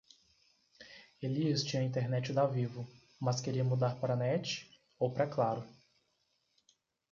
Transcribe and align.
Elias 1.21 1.61
tinha 1.63 1.83
internet 1.83 2.33
da 2.33 2.47
Vivo, 2.47 2.87
mas 3.19 3.39
queria 3.39 3.63
mudar 3.63 3.99
pra 3.99 4.15
Net 4.15 4.67
ou 4.97 5.11
pra 5.13 5.27
Claro. 5.27 5.63